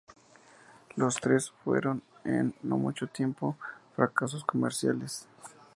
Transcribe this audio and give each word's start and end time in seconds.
Los 0.95 1.17
tres 1.17 1.51
fueron, 1.63 2.01
en 2.23 2.55
no 2.63 2.75
mucho 2.79 3.05
tiempo, 3.05 3.55
fracasos 3.95 4.43
comerciales. 4.43 5.27